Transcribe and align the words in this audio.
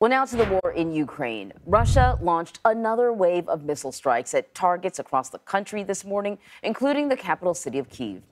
Well, 0.00 0.10
now 0.10 0.24
to 0.26 0.36
the 0.36 0.44
war 0.44 0.70
in 0.70 0.92
Ukraine. 0.92 1.52
Russia 1.66 2.16
launched 2.22 2.60
another 2.64 3.12
wave 3.12 3.48
of 3.48 3.64
missile 3.64 3.90
strikes 3.90 4.32
at 4.32 4.54
targets 4.54 5.00
across 5.00 5.28
the 5.28 5.40
country 5.40 5.82
this 5.82 6.04
morning, 6.04 6.38
including 6.62 7.08
the 7.08 7.16
capital 7.16 7.52
city 7.52 7.80
of 7.80 7.90
Kiev. 7.90 8.22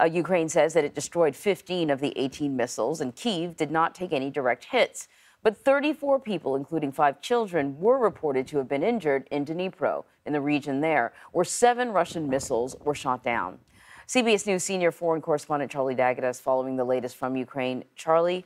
Uh, 0.00 0.06
Ukraine 0.06 0.48
says 0.48 0.74
that 0.74 0.84
it 0.84 0.96
destroyed 0.96 1.36
15 1.36 1.90
of 1.90 2.00
the 2.00 2.12
18 2.16 2.56
missiles, 2.56 3.00
and 3.00 3.14
Kiev 3.14 3.56
did 3.56 3.70
not 3.70 3.94
take 3.94 4.12
any 4.12 4.30
direct 4.30 4.64
hits. 4.64 5.06
But 5.44 5.56
34 5.56 6.18
people, 6.18 6.56
including 6.56 6.90
five 6.90 7.20
children, 7.20 7.78
were 7.78 8.00
reported 8.00 8.48
to 8.48 8.58
have 8.58 8.68
been 8.68 8.82
injured 8.82 9.28
in 9.30 9.44
Dnipro, 9.44 10.02
in 10.26 10.32
the 10.32 10.40
region 10.40 10.80
there, 10.80 11.12
where 11.30 11.44
seven 11.44 11.92
Russian 11.92 12.28
missiles 12.28 12.74
were 12.80 12.96
shot 12.96 13.22
down. 13.22 13.60
CBS 14.08 14.44
News 14.44 14.64
senior 14.64 14.90
foreign 14.90 15.22
correspondent 15.22 15.70
Charlie 15.70 15.94
D'Agata 15.94 16.30
is 16.30 16.40
following 16.40 16.74
the 16.74 16.84
latest 16.84 17.14
from 17.14 17.36
Ukraine. 17.36 17.84
Charlie, 17.94 18.44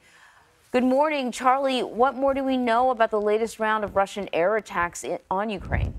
Good 0.76 0.84
morning, 0.84 1.32
Charlie. 1.32 1.82
What 1.82 2.16
more 2.16 2.34
do 2.34 2.44
we 2.44 2.58
know 2.58 2.90
about 2.90 3.10
the 3.10 3.18
latest 3.18 3.58
round 3.58 3.82
of 3.82 3.96
Russian 3.96 4.28
air 4.34 4.58
attacks 4.58 5.06
on 5.30 5.48
Ukraine? 5.48 5.94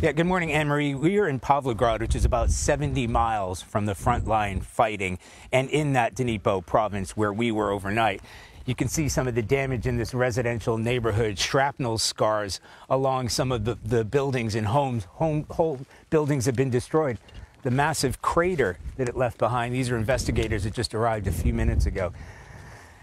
Yeah, 0.00 0.10
good 0.10 0.26
morning, 0.26 0.50
Anne 0.50 0.66
Marie. 0.66 0.96
We 0.96 1.16
are 1.20 1.28
in 1.28 1.38
Pavlograd, 1.38 2.00
which 2.00 2.16
is 2.16 2.24
about 2.24 2.50
70 2.50 3.06
miles 3.06 3.62
from 3.62 3.86
the 3.86 3.94
front 3.94 4.26
line 4.26 4.60
fighting, 4.60 5.20
and 5.52 5.70
in 5.70 5.92
that 5.92 6.16
Dnipro 6.16 6.66
province 6.66 7.16
where 7.16 7.32
we 7.32 7.52
were 7.52 7.70
overnight. 7.70 8.20
You 8.66 8.74
can 8.74 8.88
see 8.88 9.08
some 9.08 9.28
of 9.28 9.36
the 9.36 9.42
damage 9.42 9.86
in 9.86 9.96
this 9.96 10.14
residential 10.14 10.78
neighborhood, 10.78 11.38
shrapnel 11.38 11.98
scars 11.98 12.58
along 12.90 13.28
some 13.28 13.52
of 13.52 13.64
the, 13.64 13.78
the 13.84 14.04
buildings 14.04 14.56
and 14.56 14.66
homes. 14.66 15.04
Home, 15.04 15.46
whole 15.48 15.78
buildings 16.10 16.44
have 16.46 16.56
been 16.56 16.70
destroyed 16.70 17.20
the 17.64 17.70
massive 17.70 18.22
crater 18.22 18.78
that 18.96 19.08
it 19.08 19.16
left 19.16 19.38
behind. 19.38 19.74
These 19.74 19.90
are 19.90 19.96
investigators 19.96 20.64
that 20.64 20.74
just 20.74 20.94
arrived 20.94 21.26
a 21.26 21.32
few 21.32 21.52
minutes 21.52 21.86
ago. 21.86 22.12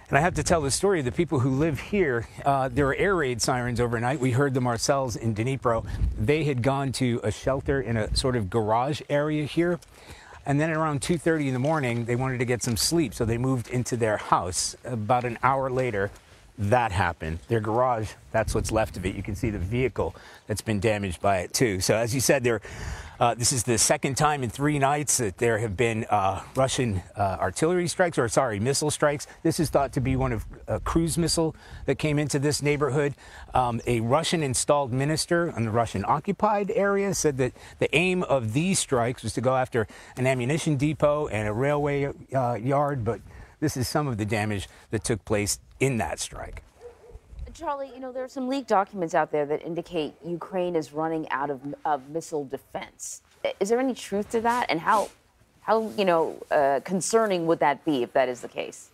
And 0.08 0.18
I 0.18 0.22
have 0.22 0.36
to 0.36 0.44
tell 0.44 0.62
the 0.62 0.72
story 0.72 1.00
of 1.00 1.06
the 1.06 1.12
people 1.12 1.40
who 1.40 1.52
live 1.52 1.80
here. 1.80 2.28
Uh, 2.46 2.70
there 2.70 2.86
were 2.86 2.96
air 2.96 3.16
raid 3.16 3.42
sirens 3.42 3.80
overnight. 3.80 4.20
We 4.20 4.31
heard 4.31 4.53
them 4.53 4.68
ourselves 4.68 5.16
in 5.16 5.34
Dnipro. 5.34 5.86
They 6.18 6.44
had 6.44 6.62
gone 6.62 6.92
to 6.94 7.20
a 7.23 7.31
shelter 7.31 7.81
in 7.81 7.98
a 7.98 8.16
sort 8.16 8.36
of 8.36 8.50
garage 8.50 9.02
area 9.09 9.45
here. 9.45 9.80
And 10.45 10.59
then 10.59 10.70
around 10.70 11.02
2:30 11.02 11.48
in 11.48 11.53
the 11.53 11.59
morning, 11.59 12.06
they 12.06 12.16
wanted 12.16 12.40
to 12.40 12.46
get 12.46 12.62
some 12.62 12.75
sleep, 12.75 13.14
so 13.14 13.25
they 13.25 13.38
moved 13.38 13.70
into 13.70 13.96
their 13.96 14.18
house. 14.18 14.75
About 14.84 15.23
an 15.23 15.40
hour 15.44 15.70
later, 15.70 16.12
that 16.57 16.91
happened. 16.91 17.39
Their 17.47 17.59
garage, 17.59 18.11
that's 18.31 18.53
what's 18.53 18.71
left 18.71 18.97
of 18.97 19.05
it. 19.05 19.16
You 19.16 19.23
can 19.23 19.35
see 19.35 19.49
the 19.49 19.59
vehicle 19.59 20.16
that's 20.47 20.61
been 20.61 20.80
damaged 20.80 21.21
by 21.21 21.39
it 21.39 21.53
too. 21.53 21.81
So 21.81 21.95
as 21.95 22.13
you 22.13 22.21
said, 22.21 22.44
there 22.44 22.61
uh, 23.21 23.35
this 23.35 23.53
is 23.53 23.61
the 23.61 23.77
second 23.77 24.16
time 24.16 24.41
in 24.41 24.49
three 24.49 24.79
nights 24.79 25.17
that 25.17 25.38
there 25.38 25.59
have 25.59 25.77
been 25.77 26.05
uh, 26.09 26.41
Russian 26.55 27.03
uh, 27.16 27.38
artillery 27.39 27.88
strikes, 27.88 28.17
or 28.17 28.27
sorry, 28.27 28.59
missile 28.59 28.89
strikes. 28.89 29.27
This 29.44 29.59
is 29.59 29.69
thought 29.69 29.94
to 29.94 30.02
be 30.02 30.16
one 30.16 30.33
of 30.33 30.44
a 30.67 30.79
cruise 30.79 31.19
missile 31.19 31.55
that 31.85 31.99
came 31.99 32.17
into 32.17 32.39
this 32.39 32.63
neighborhood. 32.63 33.13
Um, 33.53 33.79
a 33.85 33.99
Russian 33.99 34.41
installed 34.41 34.91
minister 34.91 35.53
in 35.55 35.66
the 35.66 35.69
Russian 35.69 36.03
occupied 36.07 36.72
area 36.72 37.13
said 37.13 37.38
that 37.38 37.53
the 37.77 37.95
aim 37.95 38.23
of 38.23 38.53
these 38.53 38.79
strikes 38.79 39.22
was 39.22 39.33
to 39.33 39.41
go 39.41 39.55
after 39.55 39.85
an 40.17 40.25
ammunition 40.25 40.75
depot 40.75 41.27
and 41.27 41.47
a 41.47 41.53
railway 41.53 42.11
uh, 42.33 42.55
yard, 42.55 43.05
but 43.05 43.22
this 43.62 43.78
is 43.78 43.88
some 43.88 44.08
of 44.08 44.17
the 44.17 44.26
damage 44.26 44.67
that 44.90 45.06
took 45.06 45.23
place 45.23 45.59
in 45.80 45.98
that 45.98 46.20
strike. 46.20 46.64
Charlie, 47.54 47.92
you 47.94 48.00
know, 48.00 48.12
there 48.12 48.23
are 48.23 48.30
some 48.30 48.48
leaked 48.48 48.68
documents 48.68 49.14
out 49.14 49.31
there 49.31 49.45
that 49.45 49.62
indicate 49.62 50.14
Ukraine 50.26 50.76
is 50.76 50.92
running 50.92 51.30
out 51.30 51.50
of, 51.50 51.62
of 51.86 52.09
missile 52.09 52.45
defense. 52.45 53.22
Is 53.59 53.70
there 53.70 53.80
any 53.80 53.94
truth 53.94 54.31
to 54.31 54.42
that? 54.42 54.68
And 54.70 54.80
how, 54.80 55.09
how 55.62 55.92
you 55.98 56.06
know, 56.06 56.42
uh, 56.50 56.80
concerning 56.84 57.45
would 57.48 57.59
that 57.59 57.86
be 57.86 58.03
if 58.03 58.14
that 58.14 58.30
is 58.30 58.42
the 58.42 58.48
case? 58.48 58.90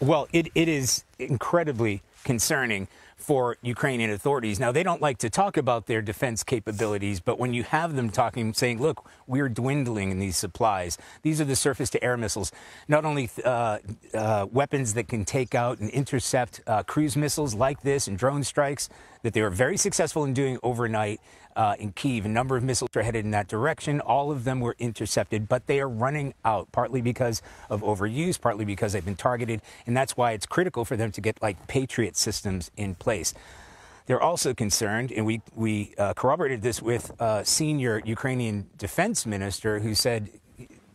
Well, 0.00 0.28
it, 0.32 0.48
it 0.54 0.68
is 0.68 1.04
incredibly 1.18 2.02
concerning 2.24 2.88
for 3.22 3.56
Ukrainian 3.62 4.10
authorities. 4.10 4.58
Now, 4.58 4.72
they 4.72 4.82
don't 4.82 5.00
like 5.00 5.18
to 5.18 5.30
talk 5.30 5.56
about 5.56 5.86
their 5.86 6.02
defense 6.02 6.42
capabilities, 6.42 7.20
but 7.20 7.38
when 7.38 7.54
you 7.54 7.62
have 7.62 7.94
them 7.94 8.10
talking, 8.10 8.52
saying, 8.52 8.80
look, 8.80 9.08
we're 9.26 9.48
dwindling 9.48 10.10
in 10.10 10.18
these 10.18 10.36
supplies, 10.36 10.98
these 11.22 11.40
are 11.40 11.44
the 11.44 11.56
surface 11.56 11.88
to 11.90 12.02
air 12.02 12.16
missiles, 12.16 12.52
not 12.88 13.04
only 13.04 13.30
uh, 13.44 13.78
uh, 14.14 14.46
weapons 14.50 14.94
that 14.94 15.08
can 15.08 15.24
take 15.24 15.54
out 15.54 15.78
and 15.78 15.90
intercept 15.90 16.60
uh, 16.66 16.82
cruise 16.82 17.16
missiles 17.16 17.54
like 17.54 17.82
this 17.82 18.08
and 18.08 18.18
drone 18.18 18.44
strikes 18.44 18.88
that 19.22 19.32
they 19.34 19.42
were 19.42 19.50
very 19.50 19.76
successful 19.76 20.24
in 20.24 20.34
doing 20.34 20.58
overnight 20.62 21.20
uh, 21.56 21.74
in 21.78 21.92
Kiev. 21.92 22.24
A 22.24 22.28
number 22.28 22.56
of 22.56 22.62
missiles 22.62 22.90
are 22.96 23.02
headed 23.02 23.24
in 23.24 23.30
that 23.32 23.48
direction. 23.48 24.00
All 24.00 24.30
of 24.30 24.44
them 24.44 24.60
were 24.60 24.76
intercepted, 24.78 25.48
but 25.48 25.66
they 25.66 25.80
are 25.80 25.88
running 25.88 26.34
out, 26.44 26.70
partly 26.72 27.02
because 27.02 27.42
of 27.68 27.82
overuse, 27.82 28.40
partly 28.40 28.64
because 28.64 28.92
they've 28.92 29.04
been 29.04 29.16
targeted. 29.16 29.60
And 29.86 29.96
that's 29.96 30.16
why 30.16 30.32
it's 30.32 30.46
critical 30.46 30.84
for 30.84 30.96
them 30.96 31.12
to 31.12 31.20
get 31.20 31.40
like 31.42 31.66
Patriot 31.66 32.16
systems 32.16 32.70
in 32.76 32.94
place. 32.94 33.11
They're 34.06 34.20
also 34.20 34.52
concerned, 34.52 35.12
and 35.12 35.24
we, 35.24 35.42
we 35.54 35.94
uh, 35.96 36.14
corroborated 36.14 36.60
this 36.62 36.82
with 36.82 37.12
a 37.20 37.44
senior 37.44 38.02
Ukrainian 38.04 38.68
defense 38.76 39.26
minister 39.26 39.78
who 39.80 39.94
said 39.94 40.30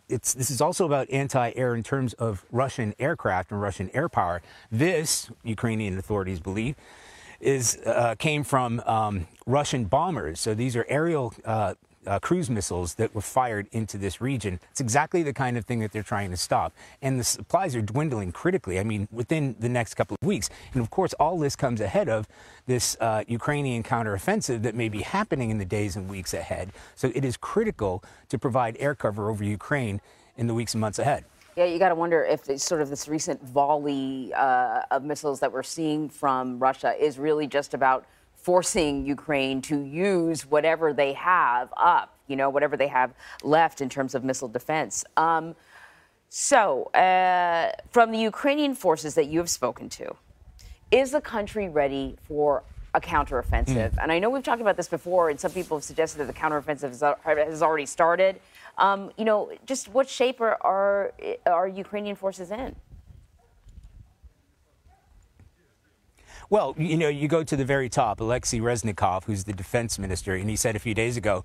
it's, 0.09 0.33
this 0.33 0.51
is 0.51 0.61
also 0.61 0.85
about 0.85 1.09
anti-air 1.09 1.75
in 1.75 1.83
terms 1.83 2.13
of 2.13 2.45
Russian 2.51 2.93
aircraft 2.99 3.51
and 3.51 3.61
Russian 3.61 3.89
air 3.93 4.09
power. 4.09 4.41
This, 4.71 5.29
Ukrainian 5.43 5.97
authorities 5.97 6.39
believe, 6.39 6.75
is 7.39 7.77
uh, 7.85 8.15
came 8.17 8.43
from 8.43 8.81
um, 8.85 9.27
Russian 9.45 9.85
bombers. 9.85 10.39
So 10.39 10.53
these 10.53 10.75
are 10.75 10.85
aerial 10.87 11.33
uh, 12.07 12.19
cruise 12.19 12.49
missiles 12.49 12.95
that 12.95 13.13
were 13.13 13.21
fired 13.21 13.67
into 13.71 13.97
this 13.97 14.21
region. 14.21 14.59
It's 14.71 14.81
exactly 14.81 15.23
the 15.23 15.33
kind 15.33 15.57
of 15.57 15.65
thing 15.65 15.79
that 15.79 15.91
they're 15.91 16.03
trying 16.03 16.31
to 16.31 16.37
stop. 16.37 16.73
And 17.01 17.19
the 17.19 17.23
supplies 17.23 17.75
are 17.75 17.81
dwindling 17.81 18.31
critically, 18.31 18.79
I 18.79 18.83
mean, 18.83 19.07
within 19.11 19.55
the 19.59 19.69
next 19.69 19.95
couple 19.95 20.17
of 20.19 20.27
weeks. 20.27 20.49
And 20.73 20.81
of 20.81 20.89
course, 20.89 21.13
all 21.13 21.37
this 21.37 21.55
comes 21.55 21.81
ahead 21.81 22.09
of 22.09 22.27
this 22.65 22.97
uh, 22.99 23.23
Ukrainian 23.27 23.83
counteroffensive 23.83 24.63
that 24.63 24.75
may 24.75 24.89
be 24.89 25.01
happening 25.01 25.49
in 25.49 25.57
the 25.57 25.65
days 25.65 25.95
and 25.95 26.09
weeks 26.09 26.33
ahead. 26.33 26.71
So 26.95 27.11
it 27.13 27.23
is 27.23 27.37
critical 27.37 28.03
to 28.29 28.39
provide 28.39 28.77
air 28.79 28.95
cover 28.95 29.29
over 29.29 29.43
Ukraine 29.43 30.01
in 30.37 30.47
the 30.47 30.53
weeks 30.53 30.73
and 30.73 30.81
months 30.81 30.99
ahead. 30.99 31.25
Yeah, 31.55 31.65
you 31.65 31.79
got 31.79 31.89
to 31.89 31.95
wonder 31.95 32.23
if 32.23 32.45
sort 32.61 32.81
of 32.81 32.89
this 32.89 33.07
recent 33.07 33.43
volley 33.43 34.31
uh, 34.35 34.81
of 34.91 35.03
missiles 35.03 35.39
that 35.39 35.51
we're 35.51 35.63
seeing 35.63 36.07
from 36.07 36.59
Russia 36.59 36.93
is 36.99 37.17
really 37.17 37.47
just 37.47 37.73
about 37.73 38.05
forcing 38.47 39.05
Ukraine 39.05 39.61
to 39.63 39.77
use 39.81 40.45
whatever 40.45 40.93
they 40.93 41.11
have 41.11 41.67
up, 41.75 42.15
you 42.29 42.37
know, 42.37 42.49
whatever 42.49 42.77
they 42.77 42.87
have 42.87 43.13
left 43.43 43.81
in 43.81 43.89
terms 43.89 44.15
of 44.15 44.23
missile 44.23 44.47
defense. 44.47 45.03
Um, 45.17 45.53
so, 46.29 46.85
uh, 46.93 47.73
from 47.91 48.13
the 48.13 48.19
Ukrainian 48.19 48.73
forces 48.73 49.15
that 49.15 49.25
you 49.25 49.39
have 49.39 49.49
spoken 49.49 49.89
to, 49.99 50.15
is 50.91 51.11
the 51.11 51.19
country 51.19 51.67
ready 51.67 52.15
for 52.25 52.63
a 52.93 53.01
counteroffensive? 53.01 53.91
Mm. 53.95 54.03
And 54.03 54.13
I 54.13 54.19
know 54.19 54.29
we've 54.29 54.43
talked 54.49 54.61
about 54.61 54.77
this 54.77 54.87
before, 54.87 55.29
and 55.29 55.37
some 55.37 55.51
people 55.51 55.75
have 55.75 55.83
suggested 55.83 56.19
that 56.19 56.27
the 56.27 56.39
counteroffensive 56.43 56.91
has 57.51 57.61
already 57.61 57.85
started. 57.85 58.39
Um, 58.77 59.11
you 59.17 59.25
know, 59.25 59.51
just 59.65 59.89
what 59.89 60.07
shape 60.07 60.39
are, 60.39 60.57
are, 60.61 61.11
are 61.45 61.67
Ukrainian 61.67 62.15
forces 62.15 62.49
in? 62.51 62.77
Well, 66.49 66.75
you 66.77 66.95
know, 66.95 67.09
you 67.09 67.27
go 67.27 67.43
to 67.43 67.55
the 67.57 67.65
very 67.65 67.89
top, 67.89 68.21
Alexei 68.21 68.59
Reznikov, 68.59 69.25
who's 69.25 69.43
the 69.43 69.53
defense 69.53 69.99
minister, 69.99 70.33
and 70.33 70.49
he 70.49 70.55
said 70.55 70.77
a 70.77 70.79
few 70.79 70.93
days 70.93 71.17
ago, 71.17 71.43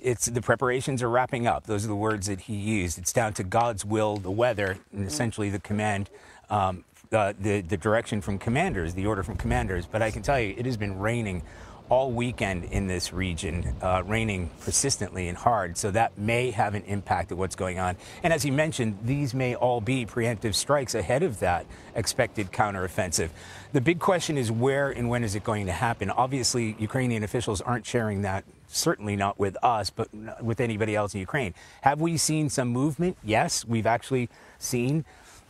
it's 0.00 0.26
the 0.26 0.40
preparations 0.40 1.02
are 1.02 1.08
wrapping 1.08 1.46
up. 1.46 1.66
Those 1.66 1.84
are 1.84 1.88
the 1.88 1.94
words 1.94 2.26
that 2.26 2.40
he 2.40 2.54
used. 2.54 2.98
It's 2.98 3.12
down 3.12 3.32
to 3.34 3.44
God's 3.44 3.84
will, 3.84 4.16
the 4.16 4.30
weather, 4.30 4.78
and 4.92 5.06
essentially 5.06 5.50
the 5.50 5.60
command, 5.60 6.10
um, 6.48 6.84
uh, 7.12 7.32
the 7.38 7.60
the 7.60 7.76
direction 7.76 8.20
from 8.20 8.38
commanders, 8.38 8.94
the 8.94 9.06
order 9.06 9.22
from 9.22 9.36
commanders. 9.36 9.86
But 9.86 10.00
I 10.02 10.10
can 10.10 10.22
tell 10.22 10.40
you, 10.40 10.54
it 10.56 10.64
has 10.64 10.76
been 10.76 10.98
raining 10.98 11.42
all 11.90 12.12
weekend 12.12 12.64
in 12.64 12.86
this 12.86 13.12
region, 13.12 13.74
uh, 13.82 14.02
raining 14.06 14.48
persistently 14.60 15.28
and 15.28 15.36
hard. 15.36 15.76
So 15.76 15.90
that 15.90 16.16
may 16.16 16.52
have 16.52 16.74
an 16.74 16.84
impact 16.84 17.32
of 17.32 17.38
what's 17.38 17.56
going 17.56 17.80
on. 17.80 17.96
And 18.22 18.32
as 18.32 18.44
you 18.44 18.52
mentioned, 18.52 18.98
these 19.02 19.34
may 19.34 19.56
all 19.56 19.80
be 19.80 20.06
preemptive 20.06 20.54
strikes 20.54 20.94
ahead 20.94 21.24
of 21.24 21.40
that 21.40 21.66
expected 21.96 22.52
counteroffensive. 22.52 23.30
The 23.72 23.80
big 23.80 23.98
question 23.98 24.38
is 24.38 24.52
where 24.52 24.90
and 24.90 25.10
when 25.10 25.24
is 25.24 25.34
it 25.34 25.42
going 25.42 25.66
to 25.66 25.72
happen? 25.72 26.10
Obviously, 26.10 26.76
Ukrainian 26.78 27.24
officials 27.24 27.60
aren't 27.60 27.84
sharing 27.84 28.22
that 28.22 28.44
certainly 28.72 29.16
not 29.16 29.36
with 29.36 29.56
us, 29.64 29.90
but 29.90 30.08
with 30.40 30.60
anybody 30.60 30.94
else 30.94 31.12
in 31.12 31.20
Ukraine. 31.20 31.54
Have 31.80 32.00
we 32.00 32.16
seen 32.16 32.48
some 32.48 32.68
movement? 32.68 33.16
Yes, 33.24 33.64
we've 33.64 33.86
actually 33.86 34.28
seen 34.60 35.04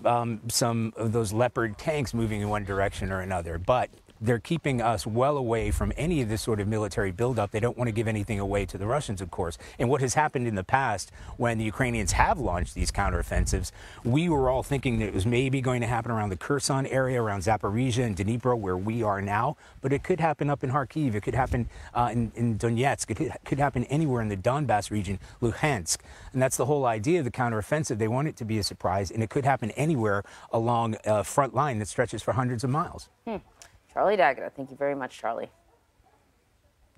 um, 0.07 0.41
some 0.49 0.95
of 0.97 1.13
those 1.13 1.31
Leopard 1.31 1.77
tanks 1.77 2.15
moving 2.15 2.41
in 2.41 2.49
one 2.49 2.65
direction 2.65 3.13
or 3.13 3.21
another. 3.21 3.59
But 3.59 3.91
they're 4.21 4.39
keeping 4.39 4.83
us 4.83 5.07
well 5.07 5.37
away 5.37 5.71
from 5.71 5.93
any 5.97 6.21
of 6.21 6.29
this 6.29 6.43
sort 6.43 6.61
of 6.61 6.69
military 6.69 7.11
buildup. 7.11 7.51
They 7.51 7.61
don't 7.61 7.77
want 7.77 7.89
to 7.89 7.93
give 7.93 8.07
anything 8.07 8.39
away 8.39 8.67
to 8.67 8.77
the 8.77 8.87
Russians, 8.87 9.21
of 9.21 9.31
course. 9.31 9.57
And 9.79 9.89
what 9.89 10.01
has 10.01 10.15
happened 10.15 10.47
in 10.47 10.55
the 10.55 10.65
past 10.65 11.11
when 11.37 11.59
the 11.59 11.65
Ukrainians 11.65 12.13
have 12.13 12.39
launched 12.39 12.75
these 12.75 12.91
counteroffensives, 12.91 13.73
we 14.05 14.29
were 14.29 14.51
all 14.51 14.63
thinking 14.63 14.99
that 14.99 15.07
it 15.07 15.15
was 15.15 15.27
maybe 15.27 15.61
going 15.61 15.81
to 15.81 15.87
happen 15.87 16.11
around 16.11 16.29
the 16.29 16.37
Kherson 16.37 16.87
area, 16.87 17.23
around 17.23 17.41
Zaporizhia 17.41 18.05
and 18.05 18.17
Dnipro, 18.17 18.59
where 18.59 18.77
we 18.77 19.03
are 19.03 19.23
now. 19.23 19.57
But 19.81 19.93
it 19.93 20.03
could 20.03 20.21
happen 20.21 20.51
up 20.51 20.63
in 20.63 20.71
Kharkiv. 20.71 21.15
It 21.15 21.23
could 21.23 21.35
happen 21.35 21.69
uh, 21.95 22.11
in, 22.13 22.33
in, 22.35 22.59
Donetsk. 22.59 23.11
It 23.11 23.45
could, 23.45 23.59
happen 23.59 23.85
anywhere 23.85 24.21
in 24.23 24.29
the 24.29 24.37
Donbass 24.37 24.91
region, 24.91 25.19
Luhansk. 25.41 25.99
And 26.33 26.43
that's 26.43 26.57
the 26.57 26.67
whole 26.67 26.85
idea 26.85 27.21
of 27.21 27.25
the 27.25 27.31
counteroffensive. 27.31 27.99
They 27.99 28.09
want 28.09 28.29
it 28.29 28.37
to 28.37 28.45
be 28.45 28.59
a 28.59 28.63
surprise, 28.63 29.11
and 29.11 29.23
it 29.23 29.31
could 29.31 29.45
happen 29.45 29.71
anywhere 29.73 30.25
along 30.53 30.97
a 31.05 31.25
front 31.25 31.55
line 31.55 31.79
that 31.79 31.89
stretches 31.89 32.23
for 32.23 32.33
hundreds 32.33 32.65
of 32.65 32.71
miles. 32.71 33.09
Hmm. 33.27 33.37
Charlie 33.93 34.17
D'Agata, 34.17 34.51
thank 34.55 34.71
you 34.71 34.77
very 34.77 34.95
much, 34.95 35.19
Charlie. 35.19 35.51